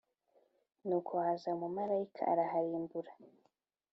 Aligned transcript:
Nuko 0.87 1.11
haza 1.23 1.47
umumarayika 1.55 2.21
araharimbura 2.31 3.11